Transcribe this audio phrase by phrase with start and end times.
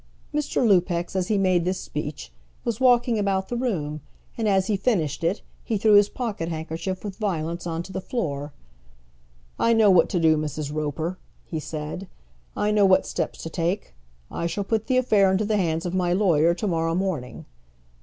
[0.33, 0.67] Mr.
[0.67, 2.31] Lupex, as he made this speech,
[2.63, 4.01] was walking about the room,
[4.35, 8.01] and as he finished it he threw his pocket handkerchief with violence on to the
[8.01, 8.51] floor.
[9.59, 10.73] "I know what to do, Mrs.
[10.73, 12.07] Roper," he said.
[12.57, 13.93] "I know what steps to take.
[14.31, 17.45] I shall put the affair into the hands of my lawyer to morrow morning."